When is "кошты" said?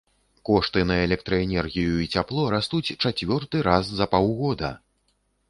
0.49-0.79